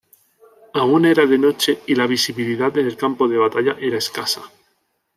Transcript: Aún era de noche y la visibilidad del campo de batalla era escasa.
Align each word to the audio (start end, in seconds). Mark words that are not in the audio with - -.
Aún 0.81 1.05
era 1.05 1.27
de 1.27 1.37
noche 1.37 1.83
y 1.85 1.93
la 1.93 2.07
visibilidad 2.07 2.71
del 2.73 2.97
campo 2.97 3.27
de 3.27 3.37
batalla 3.37 3.77
era 3.79 3.99
escasa. 3.99 4.41